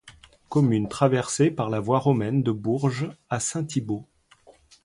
[0.49, 4.09] Commune traversée par la voie romaine de Bourges à Saint-Thibault.